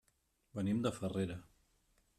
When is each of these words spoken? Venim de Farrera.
Venim 0.59 0.81
de 0.87 0.93
Farrera. 0.97 1.39